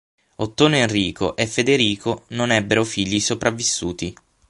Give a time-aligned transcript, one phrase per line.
[0.37, 4.11] Ottone Enrico e Federico non ebbero figli sopravvissuti.